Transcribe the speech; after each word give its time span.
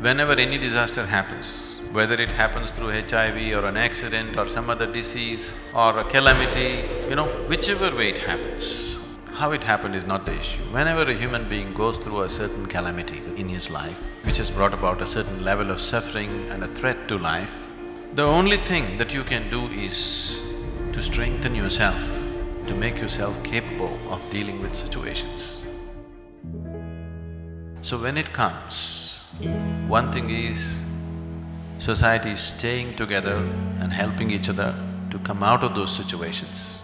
Whenever 0.00 0.34
any 0.34 0.58
disaster 0.58 1.04
happens, 1.06 1.80
whether 1.90 2.14
it 2.14 2.28
happens 2.28 2.70
through 2.70 2.90
HIV 2.90 3.56
or 3.56 3.66
an 3.66 3.76
accident 3.76 4.36
or 4.38 4.48
some 4.48 4.70
other 4.70 4.86
disease 4.86 5.52
or 5.74 5.98
a 5.98 6.04
calamity, 6.04 6.84
you 7.08 7.16
know, 7.16 7.26
whichever 7.48 7.92
way 7.96 8.10
it 8.10 8.18
happens, 8.18 8.96
how 9.32 9.50
it 9.50 9.64
happened 9.64 9.96
is 9.96 10.06
not 10.06 10.24
the 10.24 10.32
issue. 10.38 10.62
Whenever 10.70 11.02
a 11.02 11.14
human 11.14 11.48
being 11.48 11.74
goes 11.74 11.96
through 11.96 12.22
a 12.22 12.30
certain 12.30 12.66
calamity 12.66 13.24
in 13.34 13.48
his 13.48 13.72
life, 13.72 14.00
which 14.22 14.36
has 14.36 14.52
brought 14.52 14.72
about 14.72 15.02
a 15.02 15.06
certain 15.06 15.42
level 15.42 15.68
of 15.68 15.80
suffering 15.80 16.48
and 16.50 16.62
a 16.62 16.68
threat 16.68 17.08
to 17.08 17.18
life, 17.18 17.72
the 18.14 18.22
only 18.22 18.58
thing 18.58 18.98
that 18.98 19.12
you 19.12 19.24
can 19.24 19.50
do 19.50 19.66
is 19.66 20.40
to 20.92 21.02
strengthen 21.02 21.56
yourself, 21.56 22.00
to 22.68 22.74
make 22.74 22.98
yourself 22.98 23.42
capable 23.42 23.98
of 24.12 24.30
dealing 24.30 24.62
with 24.62 24.76
situations. 24.76 25.66
So 27.82 27.98
when 27.98 28.16
it 28.16 28.32
comes, 28.32 29.07
one 29.88 30.10
thing 30.10 30.30
is 30.30 30.80
society 31.78 32.30
is 32.30 32.40
staying 32.40 32.96
together 32.96 33.36
and 33.80 33.92
helping 33.92 34.30
each 34.30 34.48
other 34.48 34.74
to 35.10 35.18
come 35.20 35.42
out 35.42 35.62
of 35.62 35.74
those 35.74 35.94
situations. 35.94 36.78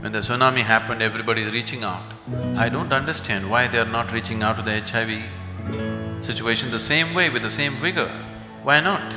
When 0.00 0.12
the 0.12 0.18
tsunami 0.18 0.62
happened, 0.62 1.02
everybody 1.02 1.42
is 1.42 1.52
reaching 1.52 1.84
out. 1.84 2.02
I 2.56 2.68
don't 2.68 2.92
understand 2.92 3.50
why 3.50 3.66
they 3.66 3.78
are 3.78 3.92
not 3.98 4.12
reaching 4.12 4.42
out 4.42 4.56
to 4.56 4.62
the 4.62 4.80
HIV 4.80 6.24
situation 6.24 6.70
the 6.70 6.78
same 6.78 7.14
way, 7.14 7.28
with 7.28 7.42
the 7.42 7.50
same 7.50 7.76
vigor. 7.76 8.08
Why 8.62 8.80
not? 8.80 9.12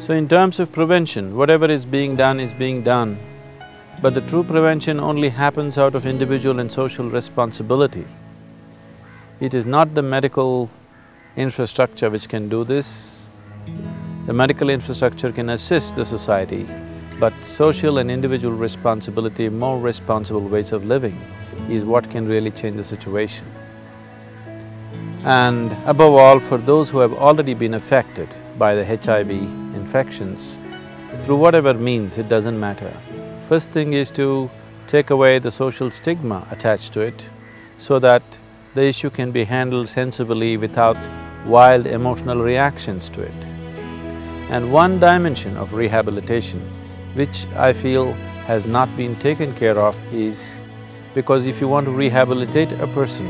So 0.00 0.14
in 0.14 0.28
terms 0.28 0.60
of 0.60 0.72
prevention, 0.72 1.36
whatever 1.36 1.66
is 1.66 1.84
being 1.84 2.16
done 2.16 2.38
is 2.38 2.54
being 2.54 2.82
done, 2.82 3.18
but 4.00 4.14
the 4.14 4.20
true 4.20 4.44
prevention 4.44 5.00
only 5.00 5.30
happens 5.30 5.78
out 5.78 5.94
of 5.94 6.06
individual 6.06 6.60
and 6.60 6.70
social 6.70 7.10
responsibility. 7.10 8.06
It 9.38 9.52
is 9.52 9.66
not 9.66 9.94
the 9.94 10.00
medical 10.00 10.70
infrastructure 11.36 12.08
which 12.08 12.26
can 12.26 12.48
do 12.48 12.64
this. 12.64 13.28
The 14.26 14.32
medical 14.32 14.70
infrastructure 14.70 15.30
can 15.30 15.50
assist 15.50 15.94
the 15.94 16.06
society, 16.06 16.66
but 17.20 17.34
social 17.44 17.98
and 17.98 18.10
individual 18.10 18.54
responsibility, 18.54 19.50
more 19.50 19.78
responsible 19.78 20.40
ways 20.40 20.72
of 20.72 20.86
living 20.86 21.20
is 21.68 21.84
what 21.84 22.10
can 22.10 22.26
really 22.26 22.50
change 22.50 22.78
the 22.78 22.84
situation. 22.84 23.46
And 25.24 25.70
above 25.84 26.14
all, 26.14 26.40
for 26.40 26.56
those 26.56 26.88
who 26.88 27.00
have 27.00 27.12
already 27.12 27.52
been 27.52 27.74
affected 27.74 28.34
by 28.56 28.74
the 28.74 28.86
HIV 28.86 29.30
infections, 29.30 30.58
through 31.24 31.36
whatever 31.36 31.74
means, 31.74 32.16
it 32.16 32.30
doesn't 32.30 32.58
matter. 32.58 32.90
First 33.48 33.68
thing 33.68 33.92
is 33.92 34.10
to 34.12 34.50
take 34.86 35.10
away 35.10 35.40
the 35.40 35.52
social 35.52 35.90
stigma 35.90 36.46
attached 36.50 36.94
to 36.94 37.00
it 37.00 37.28
so 37.78 37.98
that 37.98 38.40
the 38.76 38.84
issue 38.84 39.08
can 39.08 39.30
be 39.32 39.42
handled 39.42 39.88
sensibly 39.88 40.58
without 40.58 40.98
wild 41.46 41.86
emotional 41.86 42.42
reactions 42.42 43.08
to 43.08 43.22
it. 43.22 43.44
And 44.50 44.70
one 44.70 45.00
dimension 45.00 45.56
of 45.56 45.72
rehabilitation, 45.72 46.60
which 47.14 47.46
I 47.56 47.72
feel 47.72 48.12
has 48.50 48.66
not 48.66 48.94
been 48.94 49.16
taken 49.16 49.54
care 49.54 49.78
of 49.78 49.96
is 50.12 50.60
because 51.14 51.46
if 51.46 51.58
you 51.58 51.68
want 51.68 51.86
to 51.86 51.92
rehabilitate 51.92 52.72
a 52.72 52.86
person 52.88 53.26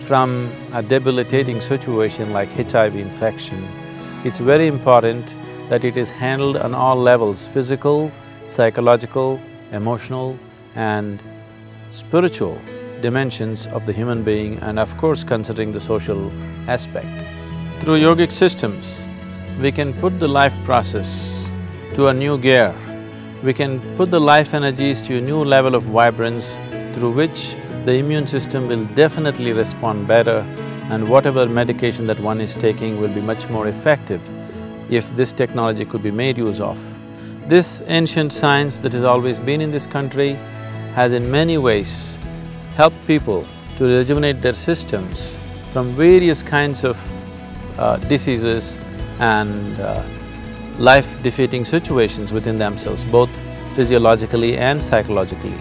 from 0.00 0.52
a 0.74 0.82
debilitating 0.82 1.62
situation 1.62 2.34
like 2.34 2.50
HIV 2.50 2.94
infection, 2.96 3.66
it's 4.24 4.40
very 4.40 4.66
important 4.66 5.34
that 5.70 5.86
it 5.86 5.96
is 5.96 6.10
handled 6.10 6.58
on 6.58 6.74
all 6.74 6.96
levels, 6.96 7.46
physical, 7.46 8.12
psychological, 8.46 9.40
emotional 9.72 10.38
and 10.74 11.18
spiritual 11.92 12.60
dimensions 13.02 13.66
of 13.68 13.84
the 13.84 13.92
human 13.92 14.22
being 14.22 14.58
and 14.60 14.78
of 14.78 14.96
course 14.96 15.24
considering 15.24 15.72
the 15.72 15.80
social 15.80 16.32
aspect. 16.68 17.12
Through 17.80 18.00
yogic 18.00 18.32
systems, 18.32 19.08
we 19.60 19.72
can 19.72 19.92
put 19.94 20.18
the 20.18 20.28
life 20.28 20.54
process 20.64 21.50
to 21.94 22.06
a 22.06 22.14
new 22.14 22.38
gear. 22.38 22.74
We 23.42 23.52
can 23.52 23.80
put 23.96 24.10
the 24.10 24.20
life 24.20 24.54
energies 24.54 25.02
to 25.02 25.18
a 25.18 25.20
new 25.20 25.44
level 25.44 25.74
of 25.74 25.82
vibrance 25.82 26.58
through 26.92 27.10
which 27.10 27.56
the 27.84 27.94
immune 27.94 28.26
system 28.26 28.68
will 28.68 28.84
definitely 28.84 29.52
respond 29.52 30.06
better 30.06 30.44
and 30.90 31.08
whatever 31.08 31.46
medication 31.46 32.06
that 32.06 32.20
one 32.20 32.40
is 32.40 32.54
taking 32.54 33.00
will 33.00 33.12
be 33.12 33.20
much 33.20 33.48
more 33.48 33.66
effective 33.68 34.22
if 34.90 35.14
this 35.16 35.32
technology 35.32 35.84
could 35.84 36.02
be 36.02 36.10
made 36.10 36.38
use 36.38 36.60
of. 36.60 36.78
This 37.48 37.82
ancient 37.86 38.32
science 38.32 38.78
that 38.78 38.92
has 38.92 39.02
always 39.02 39.38
been 39.38 39.60
in 39.60 39.72
this 39.72 39.86
country 39.86 40.34
has 40.94 41.12
in 41.12 41.30
many 41.30 41.58
ways 41.58 42.16
helped 42.76 43.06
people 43.06 43.46
to 43.78 43.84
rejuvenate 43.84 44.40
their 44.42 44.54
systems 44.54 45.38
from 45.72 45.94
various 45.94 46.42
kinds 46.42 46.84
of 46.84 46.98
uh, 47.78 47.96
diseases 47.96 48.78
and 49.20 49.80
uh, 49.80 50.02
life-defeating 50.78 51.64
situations 51.64 52.32
within 52.32 52.58
themselves, 52.58 53.04
both 53.04 53.30
physiologically 53.74 54.58
and 54.58 54.82
psychologically. 54.82 55.54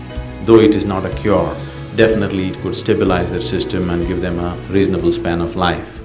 Though 0.46 0.60
it 0.60 0.76
is 0.76 0.86
not 0.86 1.06
a 1.06 1.14
cure, 1.16 1.56
definitely 1.96 2.50
it 2.50 2.58
could 2.60 2.76
stabilize 2.76 3.32
their 3.32 3.42
system 3.42 3.90
and 3.90 4.08
give 4.08 4.22
them 4.22 4.40
a 4.40 4.56
reasonable 4.70 5.12
span 5.12 5.42
of 5.42 5.56
life. 5.56 6.01